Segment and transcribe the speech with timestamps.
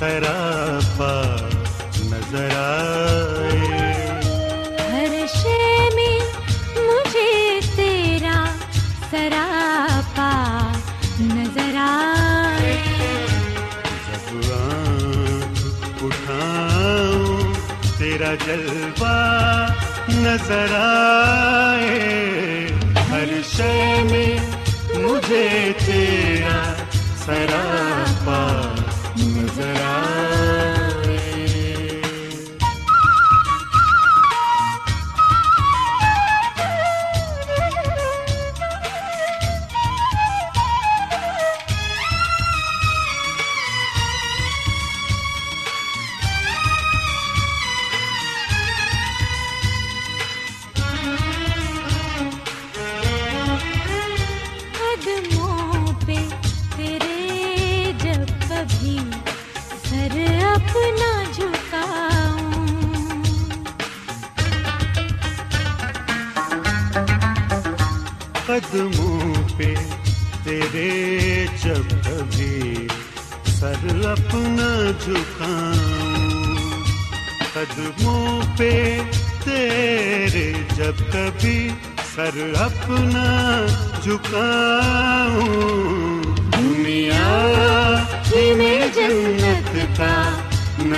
[0.00, 1.47] قدموں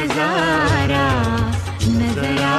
[0.00, 1.09] نظارہ
[1.87, 2.50] نظر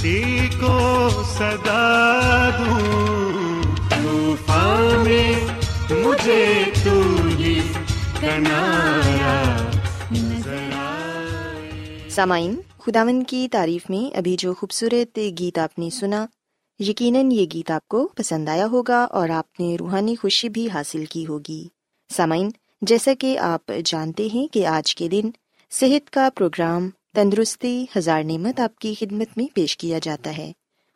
[0.00, 5.34] کسی کو صدا دوں۔ طوفان میں
[5.90, 7.02] مجھے تو
[7.38, 7.60] ہی
[12.08, 16.26] سامعین خداون کی تعریف میں ابھی جو خوبصورت گیت آپ نے سنا،
[16.78, 21.04] یقیناً یہ گیت آپ کو پسند آیا ہوگا اور آپ نے روحانی خوشی بھی حاصل
[21.04, 21.68] کی ہوگی۔
[22.16, 22.50] سامعین،
[22.82, 25.30] جیسا کہ آپ جانتے ہیں کہ آج کے دن
[25.70, 30.52] صحت کا پروگرام تندرستی ہزار نعمت آپ کی خدمت میں پیش کیا جاتا ہے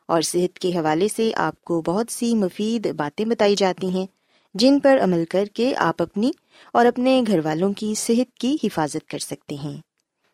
[0.09, 4.07] اور صحت کے حوالے سے آپ کو بہت سی مفید باتیں بتائی جاتی ہیں
[4.55, 6.31] جن پر عمل کر کے آپ اپنی
[6.73, 9.81] اور اپنے گھر والوں کی صحت کی حفاظت کر سکتے ہیں۔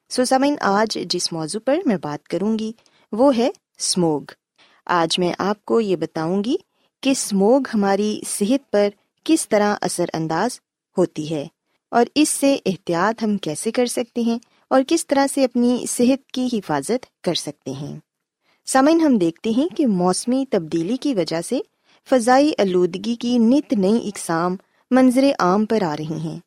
[0.09, 2.73] سو سامعین، آج جس موضوع پر میں بات کروں گی
[3.13, 4.21] وہ ہے اسموگ
[4.87, 6.57] آج میں آپ کو یہ بتاؤں گی
[7.01, 8.89] کہ اسموگ ہماری صحت پر
[9.25, 10.61] کس طرح اثر انداز
[10.99, 11.47] ہوتی ہے
[11.91, 14.39] اور اس سے احتیاط ہم کیسے کر سکتے ہیں
[14.71, 17.99] اور کس طرح سے اپنی صحت کی حفاظت کر سکتے ہیں۔
[18.67, 21.59] سامعین، ہم دیکھتے ہیں کہ موسمی تبدیلی کی وجہ سے
[22.11, 24.57] فضائی آلودگی کی نت نئی اقسام
[24.91, 26.39] منظر عام پر آ رہی ہیں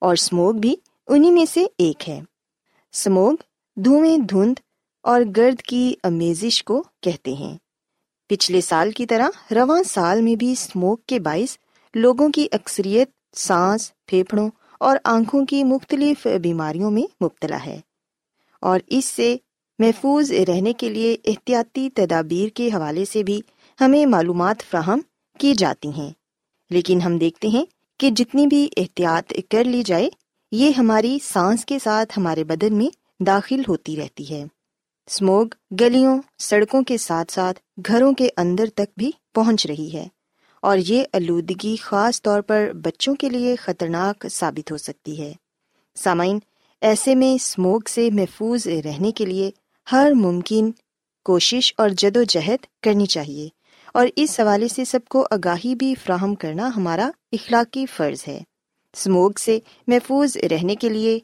[0.00, 2.20] اور اسموگ بھی انہیں میں سے ایک ہے۔
[2.92, 3.34] سموگ
[3.76, 4.54] دھوئیں دھند
[5.02, 7.58] اور گرد کی امیزش کو کہتے ہیں۔
[8.28, 11.56] پچھلے سال کی طرح رواں سال میں بھی اسموک کے باعث
[11.94, 17.80] لوگوں کی اکثریت سانس، پھیپھڑوں اور آنکھوں کی مختلف بیماریوں میں مبتلا ہے۔
[18.60, 19.36] اور اس سے
[19.78, 23.40] محفوظ رہنے کے لیے احتیاطی تدابیر کے حوالے سے بھی
[23.80, 25.00] ہمیں معلومات فراہم
[25.38, 26.10] کی جاتی ہیں۔
[26.70, 27.64] لیکن ہم دیکھتے ہیں
[27.98, 30.08] کہ جتنی بھی احتیاط کر لی جائے،
[30.52, 34.44] یہ ہماری سانس کے ساتھ ہمارے بدن میں داخل ہوتی رہتی ہے۔
[35.06, 35.46] اسموگ
[35.80, 40.08] گلیوں، سڑکوں کے ساتھ ساتھ گھروں کے اندر تک بھی پہنچ رہی ہے۔
[40.64, 45.32] اور یہ آلودگی خاص طور پر بچوں کے لیے خطرناک ثابت ہو سکتی ہے۔
[45.94, 46.38] سامعین،
[46.80, 49.50] ایسے میں اسموگ سے محفوظ رہنے کے لیے
[49.92, 50.70] ہر ممکن
[51.24, 53.48] کوشش اور جد و جہد کرنی چاہیے
[53.94, 58.42] اور اس حوالے سے سب کو آگاہی بھی فراہم کرنا ہمارا اخلاقی فرض ہے۔
[58.92, 61.18] اسموگ سے محفوظ رہنے کے لیے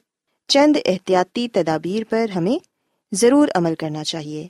[0.49, 2.59] چند احتیاطی تدابیر پر ہمیں
[3.13, 4.47] ضرور عمل کرنا چاہیے۔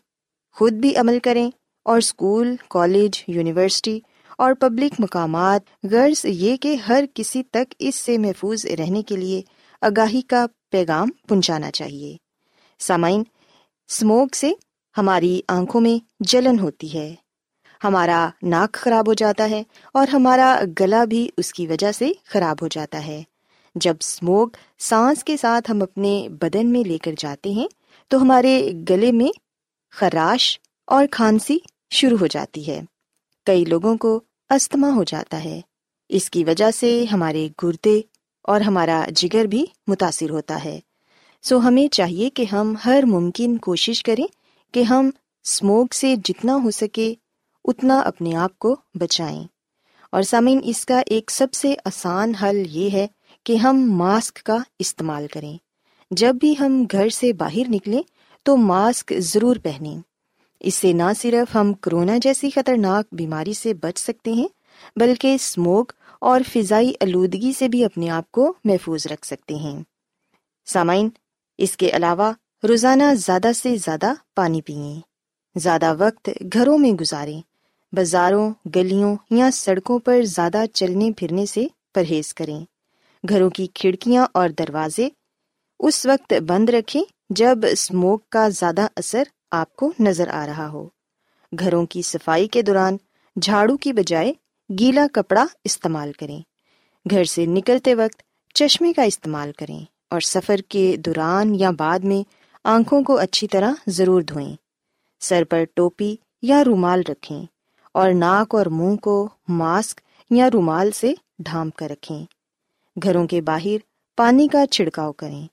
[0.53, 1.51] خود بھی عمل کریں
[1.83, 4.01] اور اسکول، کالج، یونیورسٹی
[4.41, 9.43] اور پبلک مقامات، غرض یہ کہ ہر کسی تک اس سے محفوظ رہنے کے لیے
[9.81, 12.17] آگاہی کا پیغام پہنچانا چاہیے۔
[12.79, 13.23] سامعین
[13.89, 14.53] اسموک سے
[14.99, 17.15] ہماری آنکھوں میں جلن ہوتی ہے۔
[17.85, 19.63] ہمارا ناک خراب ہو جاتا ہے
[19.95, 23.23] اور ہمارا گلا بھی اس کی وجہ سے خراب ہو جاتا ہے۔
[23.75, 27.69] جب اسموک سانس کے ساتھ ہم اپنے بدن میں لے کر جاتے ہیں،
[28.09, 29.39] تو ہمارے گلے میں
[29.91, 31.59] خراش اور کھانسی
[31.91, 32.81] شروع ہو جاتی ہے۔
[33.47, 35.61] کئی لوگوں کو استما ہو جاتا ہے۔
[36.09, 38.01] اس کی وجہ سے ہمارے گردے
[38.43, 40.81] اور ہمارا جگر بھی متاثر ہوتا ہے۔
[41.43, 44.27] سو ہمیں چاہیے کہ ہم ہر ممکن کوشش کریں
[44.75, 45.11] کہ ہم
[45.45, 47.15] اسموک سے جتنا ہو سکے
[47.65, 49.45] اتنا اپنے آپ کو بچائیں۔
[50.13, 53.07] اور سامعین، اس کا ایک سب سے آسان حل یہ ہے
[53.45, 55.57] کہ ہم ماسک کا استعمال کریں۔
[56.11, 58.03] جب بھی ہم گھر سے باہر نکلیں
[58.43, 59.99] تو ماسک ضرور پہنیں۔
[60.61, 64.49] اس سے نہ صرف ہم کرونا جیسی خطرناک بیماری سے بچ سکتے ہیں،
[64.97, 69.83] بلکہ اسموک اور فضائی آلودگی سے بھی اپنے آپ کو محفوظ رکھ سکتے ہیں۔
[70.67, 71.09] سامعین،
[71.59, 72.33] اس کے علاوہ
[72.69, 75.01] روزانہ زیادہ سے زیادہ پانی پئیں
[75.57, 77.41] زیادہ وقت گھروں میں گزاریں۔
[77.93, 82.65] بازاروں، گلیوں یا سڑکوں پر زیادہ چلنے پھرنے سے پرہیز کریں۔
[83.29, 85.09] گھروں کی کھڑکیاں اور دروازے
[85.81, 90.89] اس وقت بند رکھیں جب اسموک کا زیادہ اثر آپ کو نظر آ رہا ہو۔
[91.59, 92.97] گھروں کی صفائی کے دوران
[93.43, 94.33] جھاڑو کی بجائے
[94.79, 96.41] گیلا کپڑا استعمال کریں۔
[97.11, 98.23] گھر سے نکلتے وقت
[98.55, 102.29] چشمے کا استعمال کریں اور سفر کے دوران یا بعد میں
[102.65, 104.57] آنکھوں کو اچھی طرح ضرور دھوئیں۔
[105.21, 107.45] سر پر ٹوپی یا رومال رکھیں
[107.95, 112.25] اور ناک اور منہ کو ماسک یا رومال سے ڈھانپ کر رکھیں۔
[113.03, 113.77] گھروں کے باہر
[114.17, 115.47] پانی کا چھڑکاؤ کریں۔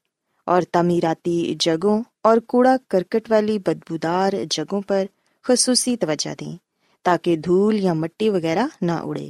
[0.47, 5.05] اور تعمیراتی جگہوں اور کوڑا کرکٹ والی بدبودار جگہوں پر
[5.43, 6.57] خصوصی توجہ دیں
[7.03, 9.29] تاکہ دھول یا مٹی وغیرہ نہ اڑے۔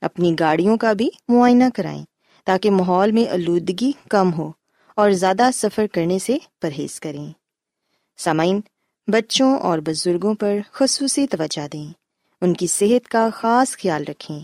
[0.00, 2.04] اپنی گاڑیوں کا بھی معائنہ کرائیں
[2.44, 4.52] تاکہ ماحول میں آلودگی کم ہو
[4.96, 7.32] اور زیادہ سفر کرنے سے پرہیز کریں۔
[8.16, 8.60] سامعین،
[9.06, 11.86] بچوں اور بزرگوں پر خصوصی توجہ دیں۔
[12.40, 14.40] ان کی صحت کا خاص خیال رکھیں۔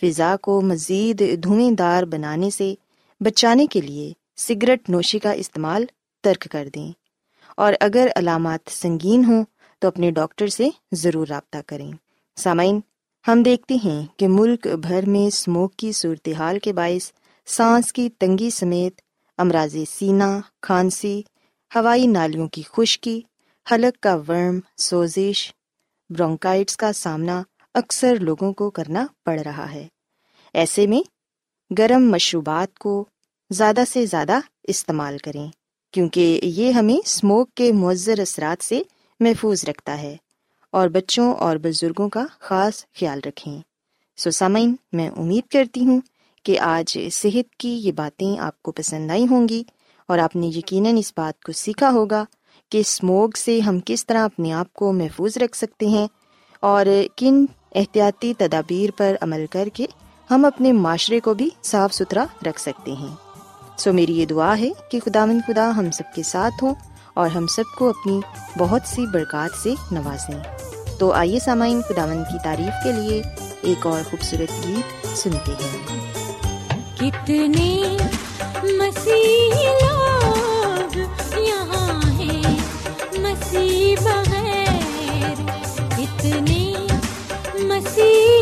[0.00, 2.74] فضا کو مزید دھوئیں دار بنانے سے
[3.20, 4.12] بچانے کے لیے
[4.48, 5.84] سگریٹ نوشی کا استعمال
[6.22, 6.92] ترک کر دیں۔
[7.56, 9.44] اور اگر علامات سنگین ہوں
[9.78, 11.92] تو اپنے ڈاکٹر سے ضرور رابطہ کریں۔
[12.36, 12.80] سامعین،
[13.28, 17.12] ہم دیکھتے ہیں کہ ملک بھر میں اسموک کی صورتحال کے باعث
[17.46, 19.00] سانس کی تنگی سمیت
[19.38, 21.22] امراض سینا، کھانسی،
[21.74, 23.20] ہوائی نالیوں کی خشکی،
[23.72, 25.52] حلق کا ورم، سوزش،
[26.10, 27.42] برونکائٹس کا سامنا
[27.74, 29.88] اکثر لوگوں کو کرنا پڑ رہا ہے۔
[30.54, 31.00] ایسے میں
[31.78, 33.04] گرم مشروبات کو
[33.52, 35.48] زیادہ سے زیادہ استعمال کریں،
[35.92, 38.82] کیونکہ یہ ہمیں اسموک کے مؤثر اثرات سے
[39.20, 40.16] محفوظ رکھتا ہے
[40.70, 43.60] اور بچوں اور بزرگوں کا خاص خیال رکھیں۔
[44.16, 46.00] سو سامعین، میں امید کرتی ہوں
[46.42, 49.62] کہ آج صحت کی یہ باتیں آپ کو پسند آئی ہوں گی
[50.08, 52.24] اور آپ نے یقیناً اس بات کو سیکھا ہوگا
[52.68, 56.06] کہ اسموگ سے ہم کس طرح اپنے آپ کو محفوظ رکھ سکتے ہیں
[56.60, 57.44] اور کن
[57.74, 59.86] احتیاطی تدابیر پر عمل کر کے
[60.30, 63.31] ہم اپنے معاشرے کو بھی صاف ستھرا رکھ سکتے ہیں۔
[63.76, 66.74] سو میری یہ دعا ہے کہ خدا مند خدا ہم سب کے ساتھ ہوں
[67.14, 68.20] اور ہم سب کو اپنی
[68.58, 70.42] بہت سی برکات سے نوازیں۔
[70.98, 73.22] تو آئیے سامعین خدا مند کی تعریف کے لیے
[73.62, 76.12] ایک اور خوبصورت گیت سنتے ہیں۔
[76.96, 77.96] کتنے
[78.62, 79.54] مسیح
[79.86, 80.98] لوگ
[81.38, 82.56] یہاں ہیں،
[83.18, 85.46] مسیح بغیر
[85.96, 86.74] کتنے
[87.54, 88.41] مسیح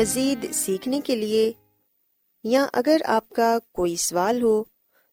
[0.00, 1.52] مزید سیکھنے کے لیے،
[2.44, 4.64] یا اگر آپ کا کوئی سوال ہو،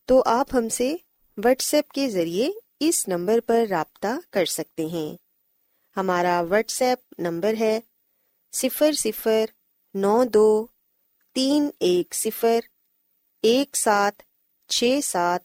[0.05, 0.95] تو آپ ہم سے
[1.37, 5.17] واٹس ایپ کے ذریعے اس نمبر پر رابطہ کر سکتے ہیں۔
[5.97, 7.79] ہمارا واٹس ایپ نمبر ہے
[8.51, 9.45] صفر صفر
[9.93, 10.67] نو دو
[11.33, 12.59] تین ایک صفر
[13.41, 14.13] ایک سات
[14.67, 15.41] چھ سات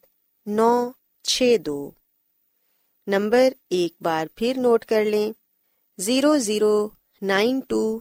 [0.46, 0.90] نو
[1.22, 1.90] چھ دو۔
[3.06, 5.32] نمبر ایک بار پھر نوٹ کر لیں،
[5.98, 6.88] zero zero
[7.22, 8.00] nine two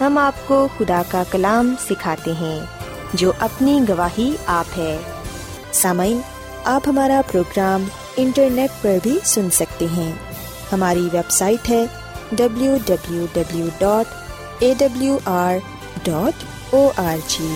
[0.00, 2.58] ہم آپ کو خدا کا کلام سکھاتے ہیں،
[3.14, 4.96] جو اپنی گواہی آپ ہے۔
[5.72, 6.20] سامعین،
[6.64, 7.84] آپ ہمارا پروگرام
[8.16, 10.12] انٹرنیٹ پر بھی سن سکتے ہیں۔
[10.72, 11.84] ہماری ویب سائٹ ہے
[12.32, 14.06] W W W dot
[14.58, 15.54] A W R
[16.02, 17.48] dot O R G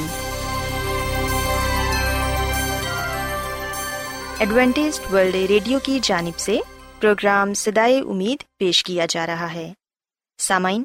[4.39, 6.59] Adventist World Radio کی جانب سے
[7.01, 9.73] پروگرام سدائے امید پیش کیا جا رہا ہے۔
[10.39, 10.85] سامعین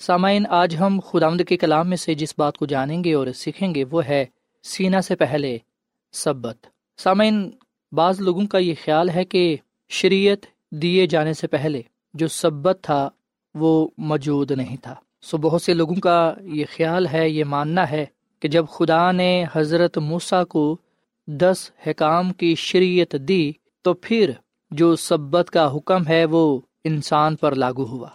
[0.00, 3.74] سامعین، آج ہم خدا کے کلام میں سے جس بات کو جانیں گے اور سیکھیں
[3.74, 4.24] گے وہ ہے
[4.62, 5.58] سینا سے پہلے
[6.12, 6.66] سبت۔
[6.96, 7.50] سامعین،
[7.92, 9.56] بعض لوگوں کا یہ خیال ہے کہ
[9.88, 11.82] شریعت دیے جانے سے پہلے
[12.14, 13.08] جو سبت تھا
[13.54, 18.06] وہ موجود نہیں تھا۔ سو بہت سے لوگوں کا یہ خیال ہے، یہ ماننا ہے
[18.40, 20.76] کہ جب خدا نے حضرت موسا کو
[21.26, 23.52] دس حکام کی شریعت دی
[23.82, 24.30] تو پھر
[24.70, 28.08] جو سبت کا حکم ہے وہ انسان پر لاگو ہوا۔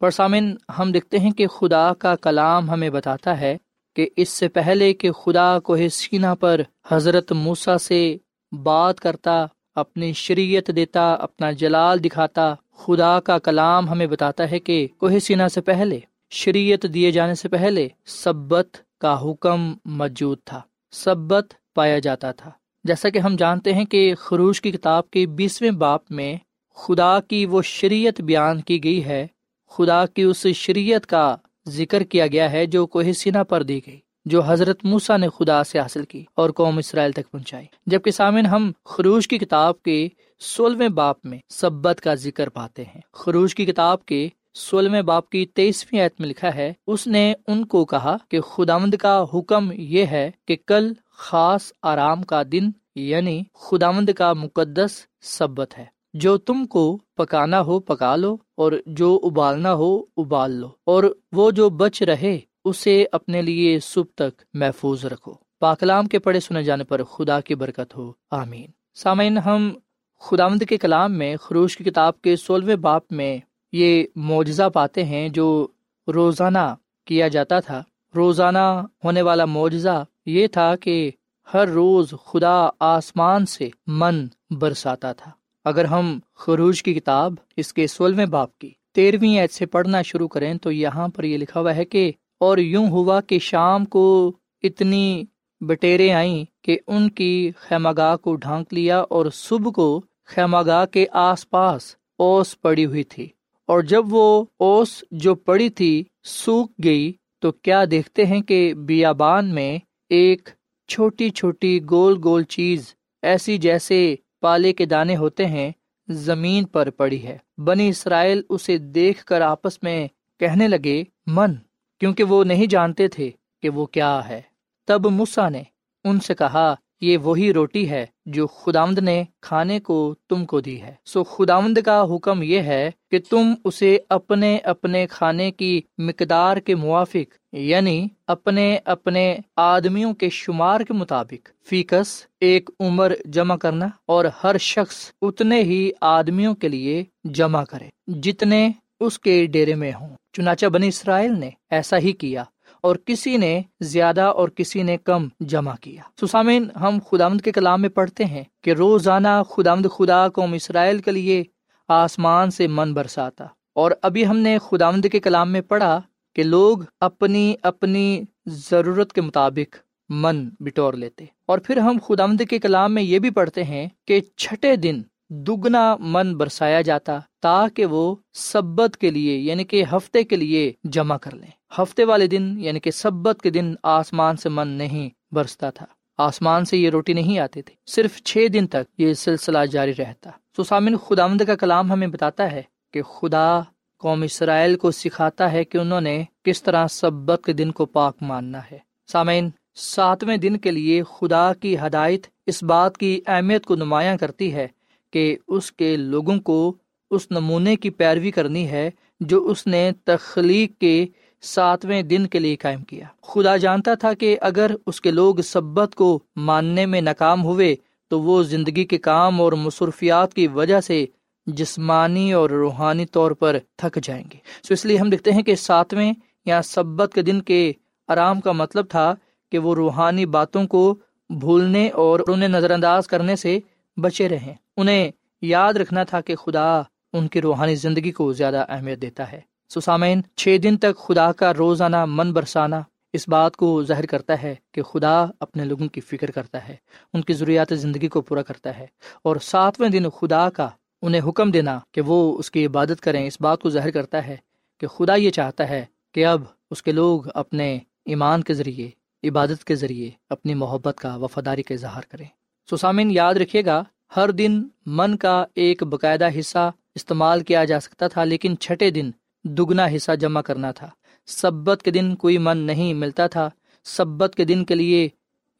[0.00, 3.56] پر سامن، ہم دیکھتے ہیں کہ خدا کا کلام ہمیں بتاتا ہے
[3.96, 8.16] کہ اس سے پہلے کہ خدا کو سینا پر حضرت موسا سے
[8.52, 14.86] بات کرتا، اپنی شریعت دیتا، اپنا جلال دکھاتا، خدا کا کلام ہمیں بتاتا ہے کہ
[14.98, 16.00] کوہ سینا سے پہلے،
[16.30, 20.60] شریعت دیے جانے سے پہلے سبت کا حکم موجود تھا،
[20.92, 22.50] سبت پایا جاتا تھا۔
[22.84, 26.36] جیسا کہ ہم جانتے ہیں کہ خروش کی کتاب کے بیسویں باپ میں
[26.74, 29.26] خدا کی وہ شریعت بیان کی گئی ہے
[29.70, 31.36] خدا کی اس شریعت کا
[31.68, 35.64] ذکر کیا گیا ہے جو کوہ سینا پر دی گئی، جو حضرت موسا نے خدا
[35.64, 40.08] سے حاصل کی اور قوم اسرائیل تک پہنچائی۔ جبکہ سامن ہم خروش کی کتاب کے
[40.40, 45.46] سولہویں باپ میں سبت کا ذکر پاتے ہیں۔ خروش کی کتاب کے سولہویں باپ کی
[45.46, 50.06] تیئیسویں ایت میں لکھا ہے، اس نے ان کو کہا کہ خدامد کا حکم یہ
[50.06, 54.90] ہے کہ کل خاص آرام کا دن یعنی خدامد کا مقدس
[55.22, 60.68] سبت ہے۔ جو تم کو پکانا ہو پکا لو اور جو ابالنا ہو ابال لو
[60.84, 66.40] اور وہ جو بچ رہے اسے اپنے لیے صبح تک محفوظ رکھو۔ پاکلام کے پڑھے
[66.40, 69.72] سنے جانے پر خدا کی برکت ہو۔ آمین۔ سامعین، ہم
[70.20, 73.38] خدامد کے کلام میں، خروش کی کتاب کے سولہویں باپ میں
[73.72, 75.66] یہ معجزہ پاتے ہیں جو
[76.14, 77.82] روزانہ کیا جاتا تھا۔
[78.16, 81.10] روزانہ ہونے والا معجزہ یہ تھا کہ
[81.54, 85.30] ہر روز خدا آسمان سے من برساتا تھا۔
[85.64, 90.28] اگر ہم خروج کی کتاب اس کے سولہویں باپ کی تیرہویں ایت سے پڑھنا شروع
[90.28, 94.32] کریں تو یہاں پر یہ لکھا ہوا ہے کہ اور یوں ہوا کہ شام کو
[94.62, 95.24] اتنی
[95.60, 100.86] بٹیرے آئیں کہ ان کی خیمہ گاہ کو ڈھانک لیا اور صبح کو خیمہ گاہ
[100.86, 103.28] کے آس پاس اوس پڑی ہوئی تھی۔
[103.68, 109.54] اور جب وہ اوس جو پڑی تھی سوکھ گئی تو کیا دیکھتے ہیں کہ بیابان
[109.54, 109.78] میں
[110.10, 110.48] ایک
[110.88, 115.72] چھوٹی چھوٹی گول گول چیز ایسی جیسے پالے کے دانے ہوتے ہیں،
[116.08, 121.54] زمین پر پڑی ہے۔ بنی اسرائیل اسے دیکھ کر آپس میں کہنے لگے، من،
[122.00, 123.30] کیونکہ وہ نہیں جانتے تھے
[123.62, 124.40] کہ وہ کیا ہے۔
[124.86, 125.62] تب مسا نے
[126.04, 130.82] ان سے کہا، یہ وہی روٹی ہے جو خدامد نے کھانے کو تم کو دی
[130.82, 136.56] ہے۔ سو خدامد کا حکم یہ ہے کہ تم اسے اپنے اپنے کھانے کی مقدار
[136.56, 143.86] کے موافق یعنی اپنے اپنے آدمیوں کے شمار کے مطابق۔ فیکس ایک عمر جمع کرنا
[144.06, 149.92] اور ہر شخص اتنے ہی آدمیوں کے لیے جمع کرے جتنے اس کے ڈیرے میں
[150.00, 152.44] ہوں۔ چنانچہ بنی اسرائیل نے ایسا ہی کیا
[152.80, 157.80] اور کسی نے زیادہ اور کسی نے کم جمع کیا۔ سسامین، ہم خدامد کے کلام
[157.80, 161.44] میں پڑھتے ہیں کہ روزانہ خدامد خدا قوم اسرائیل کے لیے
[161.88, 166.00] آسمان سے من برساتا۔ اور ابھی ہم نے خدامد کے کلام میں پڑھا
[166.34, 169.76] کہ لوگ اپنی اپنی ضرورت کے مطابق
[170.08, 174.20] من بٹور لیتے۔ اور پھر ہم خدامد کے کلام میں یہ بھی پڑھتے ہیں کہ
[174.36, 180.36] چھٹے دن دگنا من برسایا جاتا تاکہ وہ سبت کے لیے یعنی کہ ہفتے کے
[180.36, 184.68] لیے جمع کر لیں۔ ہفتے والے دن یعنی کہ سبت کے دن آسمان سے من
[184.68, 185.86] نہیں برستا تھا۔
[186.18, 190.30] آسمان سے یہ روٹی نہیں آتی تھی صرف چھ دن تک یہ سلسلہ جاری رہتا۔
[190.68, 192.62] سامن خدا کا کلام ہمیں بتاتا ہے
[192.92, 193.60] کہ خدا
[193.98, 198.16] قوم اسرائیل کو سکھاتا ہے کہ انہوں نے کس طرح سبت کے دن کو پاک
[198.20, 198.78] ماننا ہے۔
[199.12, 204.54] سامعین، ساتویں دن کے لیے خدا کی ہدایت اس بات کی اہمیت کو نمایاں کرتی
[204.54, 204.68] ہے
[205.12, 206.74] کہ اس کے لوگوں کو
[207.10, 211.06] اس نمونے کی پیروی کرنی ہے جو اس نے تخلیق کے
[211.40, 215.94] ساتویں دن کے لیے قائم کیا۔ خدا جانتا تھا کہ اگر اس کے لوگ سبت
[215.94, 217.76] کو ماننے میں ناکام ہوئے
[218.08, 221.06] تو وہ زندگی کے کام اور مصروفیات کی وجہ سے
[221.48, 225.54] جسمانی اور روحانی طور پر تھک جائیں گے۔ سو اس لیے ہم دیکھتے ہیں کہ
[225.54, 226.12] ساتویں
[226.44, 227.72] یا سبت کے دن کے
[228.08, 229.14] آرام کا مطلب تھا
[229.52, 230.94] کہ وہ روحانی باتوں کو
[231.30, 233.58] بھولنے اور انہیں نظر انداز کرنے سے
[233.96, 235.10] بچے رہیں۔ انہیں
[235.42, 236.82] یاد رکھنا تھا کہ خدا
[237.12, 239.40] ان کی روحانی زندگی کو زیادہ اہمیت دیتا ہے۔
[239.74, 242.80] سسامین چھ دن تک خدا کا روزانہ من برسانا
[243.12, 246.76] اس بات کو ظاہر کرتا ہے کہ خدا اپنے لوگوں کی فکر کرتا ہے،
[247.12, 248.86] ان کی ضروریات زندگی کو پورا کرتا ہے۔
[249.22, 250.68] اور ساتویں دن خدا کا
[251.02, 254.36] انہیں حکم دینا کہ وہ اس کی عبادت کریں۔ اس بات کو ظاہر کرتا ہے
[254.80, 258.90] کہ خدا یہ چاہتا ہے کہ اب اس کے لوگ اپنے ایمان کے ذریعے،
[259.28, 262.26] عبادت کے ذریعے اپنی محبت کا وفاداری کا اظہار کریں۔
[262.70, 263.84] سسامین یاد رکھیے گا،
[264.16, 269.10] ہر دن من کا ایک باقاعدہ حصہ استعمال کیا جا سکتا تھا، لیکن چھٹے دن
[269.44, 270.88] دگنا حصہ جمع کرنا تھا۔
[271.26, 273.50] سبت کے دن کوئی من نہیں ملتا تھا۔
[273.84, 275.08] سبت کے دن کے لیے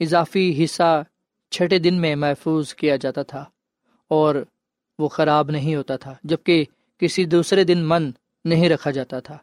[0.01, 1.05] اضافی حصہ
[1.51, 3.45] چھٹے دن میں محفوظ کیا جاتا تھا۔
[4.09, 4.45] اور
[4.99, 6.65] وہ خراب نہیں ہوتا تھا، جبکہ
[7.03, 8.11] کسی دوسرے دن من
[8.45, 9.37] نہیں رکھا جاتا تھا۔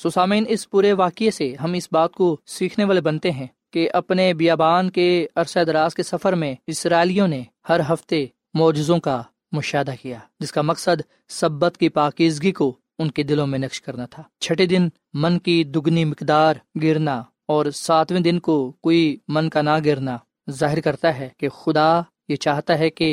[0.00, 4.32] سسامین اس پورے واقعے سے ہم اس بات کو سیکھنے والے بنتے ہیں کہ اپنے
[4.34, 10.18] بیابان کے عرصہ دراز کے سفر میں اسرائیلیوں نے ہر ہفتے معجزوں کا مشاہدہ کیا،
[10.40, 14.66] جس کا مقصد سبت کی پاکیزگی کو ان کے دلوں میں نقش کرنا تھا۔ چھٹے
[14.66, 20.16] دن من کی دگنی مقدار گرنا اور ساتویں دن کو کوئی من کا نہ گرنا
[20.50, 23.08] ظاہر کرتا ہے کہ خدا یہ چاہتا ہے کہ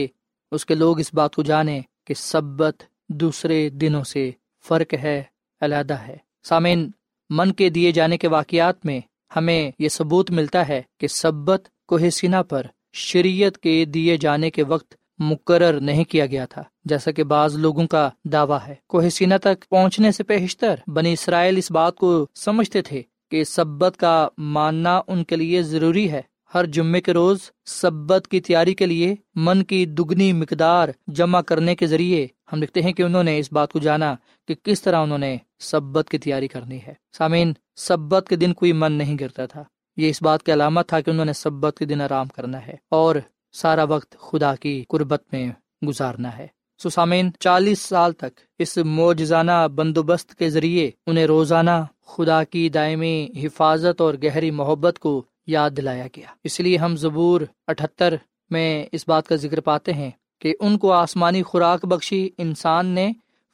[0.53, 4.31] اس کے لوگ اس بات کو جانیں کہ سبت دوسرے دنوں سے
[4.67, 5.23] فرق ہے،
[5.61, 6.91] علیحدہ ہے۔ سامعین،
[7.29, 8.99] من کے دیے جانے کے واقعات میں
[9.35, 14.63] ہمیں یہ ثبوت ملتا ہے کہ سبت کو حسینہ پر شریعت کے دیے جانے کے
[14.63, 19.35] وقت مقرر نہیں کیا گیا تھا، جیسا کہ بعض لوگوں کا دعویٰ ہے۔ کوہ سینہ
[19.41, 25.01] تک پہنچنے سے پیشتر بنی اسرائیل اس بات کو سمجھتے تھے کہ سبت کا ماننا
[25.07, 26.21] ان کے لیے ضروری ہے۔
[26.53, 31.75] ہر جمعے کے روز سبت کی تیاری کے لیے من کی دگنی مقدار جمع کرنے
[31.75, 34.15] کے ذریعے ہم لکھتے ہیں کہ انہوں نے اس بات کو جانا
[34.47, 38.73] کہ کس طرح انہوں نے سبت کی تیاری کرنی ہے۔ سامعین، سبت کے دن کوئی
[38.73, 39.63] من نہیں گرتا تھا۔
[39.97, 42.75] یہ اس بات کی علامت تھا کہ انہوں نے سبت کے دن آرام کرنا ہے
[42.89, 43.15] اور
[43.51, 45.51] سارا وقت خدا کی قربت میں
[45.87, 46.47] گزارنا ہے۔
[46.83, 54.01] سسامین چالیس سال تک اس موجزانہ بندوبست کے ذریعے انہیں روزانہ خدا کی دائمی حفاظت
[54.01, 58.13] اور گہری محبت کو یاد دلایا گیا۔ اس لیے ہم زبور اٹھتر
[58.49, 63.11] میں اس بات کا ذکر پاتے ہیں کہ ان کو آسمانی خوراک بخشی انسان نے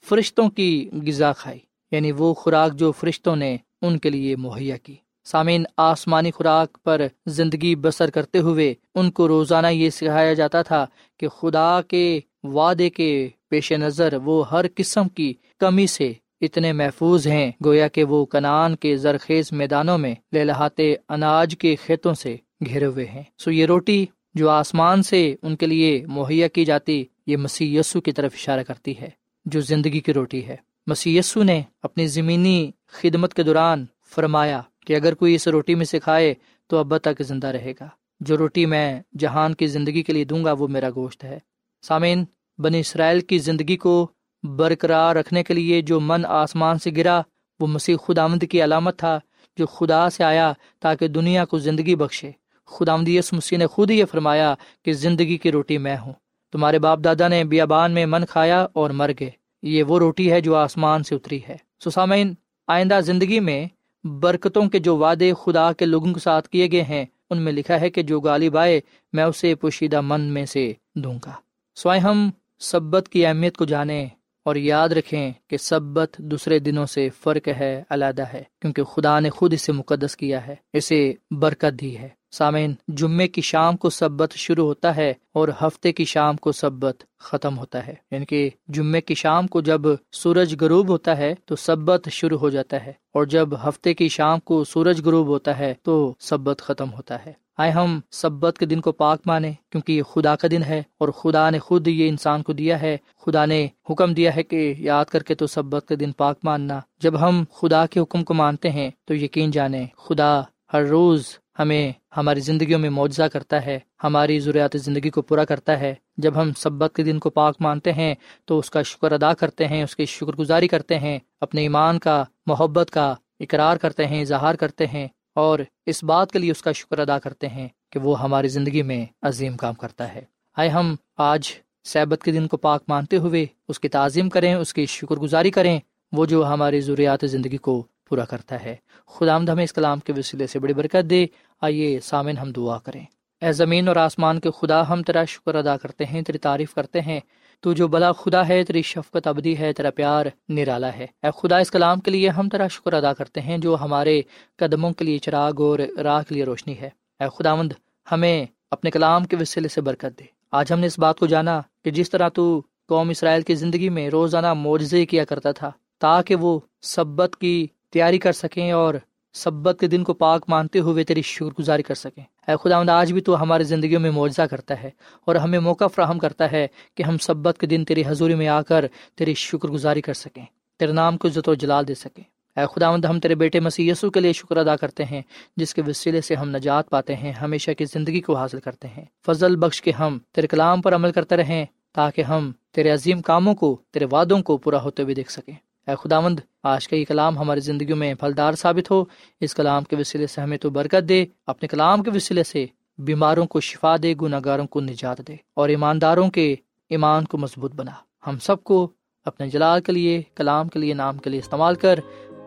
[0.10, 1.60] فرشتوں کی غذا کھائی۔
[1.92, 7.02] یعنی وہ خوراک جو فرشتوں نے ان کے لیے مہیا کی۔ سامعین، آسمانی خوراک پر
[7.26, 10.86] زندگی بسر کرتے ہوئے ان کو روزانہ یہ سکھایا جاتا تھا
[11.18, 17.28] کہ خدا کے وعدے کے پیش نظر وہ ہر قسم کی کمی سے اتنے محفوظ
[17.28, 22.86] ہیں گویا کہ وہ کنان کے زرخیز میدانوں میں لہلاتے اناج کے کھیتوں سے گھیرے
[22.86, 27.38] ہوئے ہیں۔ سو یہ روٹی جو آسمان سے ان کے لیے مہیا کی جاتی، یہ
[27.38, 29.10] مسی یسو کی طرف اشارہ کرتی ہے،
[29.46, 30.56] جو زندگی کی روٹی ہے۔
[30.88, 35.86] مسی یسو نے اپنی زمینی خدمت کے دوران فرمایا کہ اگر کوئی اس روٹی میں
[35.86, 36.34] سے کھائے
[36.68, 37.88] تو اب تک زندہ رہے گا۔
[38.20, 41.40] جو روٹی میں جہان کی زندگی کے لیے دوں گا وہ میرا گوشت ہے۔
[41.82, 42.26] سامعین،
[42.58, 44.12] بنی اسرائیل کی زندگی کو
[44.44, 47.22] برقرار رکھنے کے لیے جو من آسمان سے گرا،
[47.60, 49.20] وہ مسیح خدا آمد کی علامت تھا
[49.58, 52.32] جو خدا سے آیا تاکہ دنیا کو زندگی بخشے۔
[52.66, 56.14] خدا آمد یس مسیح نے خود ہی یہ فرمایا کہ زندگی کی روٹی میں ہوں۔
[56.52, 59.30] تمہارے باپ دادا نے بیابان میں من کھایا اور مر گئے۔
[59.62, 62.34] یہ وہ روٹی ہے جو آسمان سے اتری ہے۔ سسامین
[62.68, 63.66] آئندہ زندگی میں
[64.04, 67.82] برکتوں کے جو وعدے خدا کے لوگوں کے ساتھ کیے گئے ہیں، ان میں لکھا
[67.82, 68.82] ہے کہ جو غالب آئے
[69.14, 71.32] میں اسے پوشیدہ من میں سے دوں گا۔
[71.76, 74.08] سوائے ہم، سبت کی اہمیت کو جانیں۔
[74.50, 79.30] اور یاد رکھیں کہ سبت دوسرے دنوں سے فرق ہے، علیحدہ ہے، کیونکہ خدا نے
[79.30, 84.34] خود اسے مقدس کیا ہے، اسے برکت دی ہے۔ سامعین، جمعے کی شام کو سبت
[84.34, 89.02] شروع ہوتا ہے اور ہفتے کی شام کو سبت ختم ہوتا ہے۔ یعنی کہ جمعے
[89.02, 89.82] کی شام کو جب
[90.14, 94.40] سورج غروب ہوتا ہے تو سبت شروع ہو جاتا ہے، اور جب ہفتے کی شام
[94.40, 98.82] کو سورج غروب ہوتا ہے تو سبت ختم ہوتا ہے۔ آئے ہم، سبت کے دن
[98.82, 102.44] کو پاک مانے، کیونکہ یہ خدا کا دن ہے اور خدا نے خود یہ انسان
[102.44, 105.96] کو دیا ہے۔ خدا نے حکم دیا ہے کہ یاد کر کے تو سبت کے
[105.96, 110.42] دن پاک ماننا۔ جب ہم خدا کے حکم کو مانتے ہیں، تو یقین جانے۔ خدا
[110.74, 111.26] ہر روز
[111.60, 116.42] ہمیں ہماری زندگیوں میں معاوضہ کرتا ہے، ہماری ضروریات زندگی کو پورا کرتا ہے۔ جب
[116.42, 119.84] ہم سبت کے دن کو پاک مانتے ہیں، تو اس کا شکر ادا کرتے ہیں،
[119.84, 124.56] اس کی شکر گزاری کرتے ہیں، اپنے ایمان کا، محبت کا اقرار کرتے ہیں، اظہار
[124.56, 128.22] کرتے ہیں۔ اور اس بات کے لیے اس کا شکر ادا کرتے ہیں کہ وہ
[128.22, 130.22] ہماری زندگی میں عظیم کام کرتا ہے۔
[130.58, 131.50] آئے ہم آج
[131.84, 135.52] صحبت کے دن کو پاک مانتے ہوئے اس کی تعظیم کریں، اس کی شکر گزاری
[135.52, 135.80] کریں،
[136.12, 138.76] وہ جو ہماری ضروریات زندگی کو پورا کرتا ہے۔
[139.08, 141.26] خدا آمد ہمیں اس کلام کے وسیلے سے بڑی برکت دے۔
[141.62, 143.06] آئیے سامن ہم دعا کریں۔
[143.42, 147.02] اے زمین اور آسمان کے خدا، ہم تیرا شکر ادا کرتے ہیں، تیری تعریف کرتے
[147.02, 147.20] ہیں۔
[147.62, 151.58] تو جو بلا خدا ہے، تیری شفقت ابدی ہے، تیرا پیار نرالا ہے۔ اے خدا،
[151.58, 154.22] اس کلام کے لیے ہم تیرا شکر ادا کرتے ہیں جو ہمارے
[154.58, 157.72] قدموں کے لیے چراغ اور راہ کے لیے روشنی ہے۔ اے خداوند،
[158.12, 161.62] ہمیں اپنے کلام کے وسیلے سے برکت دے۔ آج ہم نے اس بات کو جانا
[161.84, 166.36] کہ جس طرح تو قوم اسرائیل کی زندگی میں روزانہ معجزے کیا کرتا تھا، تاکہ
[166.36, 168.94] وہ سبت کی تیاری کر سکیں اور
[169.34, 173.14] سبت کے دن کو پاک مانتے ہوئے تیری شکر گزاری کر سکیں۔ اے خدا آج
[173.14, 174.90] بھی تو ہماری زندگیوں میں معاوضہ کرتا ہے
[175.26, 178.62] اور ہمیں موقع فراہم کرتا ہے کہ ہم سبت کے دن تیری حضوری میں آ
[178.62, 180.46] کر تیری شکر گزاری کر سکیں،
[180.80, 182.24] تیرے نام کو عزت و جلال دے سکیں۔
[182.60, 185.22] اے خدا ہم تیرے بیٹے مسیح یسو کے لیے شکر ادا کرتے ہیں،
[185.58, 189.06] جس کے وسیلے سے ہم نجات پاتے ہیں، ہمیشہ کی زندگی کو حاصل کرتے ہیں۔
[189.26, 193.56] فضل بخش کے ہم تیرے کلام پر عمل کرتے رہیں، تاکہ ہم تیرے عظیم کاموں
[193.56, 195.56] کو، تیرے وعدوں کو پورا ہوتے ہوئے دیکھ سکیں۔
[195.90, 199.04] اے خدا مند آج کا یہ کلام ہماری زندگیوں میں پھلدار ثابت ہو۔
[199.42, 202.66] اس کلام کے وسیلے سے ہمیں تو برکت دے، اپنے کلام کے وسیلے سے
[202.98, 206.56] بیماروں کو شفا دے گناہ گاروں کو نجات دے اور ایمانداروں کے
[206.90, 207.92] ایمان کو مضبوط بنا۔
[208.28, 208.88] ہم سب کو
[209.26, 212.00] اپنے جلال کے لیے، کلام کے لیے، نام کے لیے استعمال کر،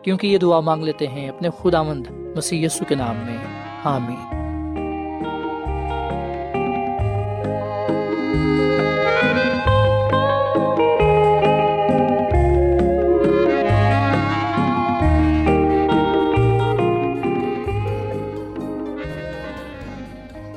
[0.03, 3.37] کیونکہ یہ دعا مانگ لیتے ہیں اپنے خدا مند مسی کے نام میں۔
[3.85, 4.42] حامد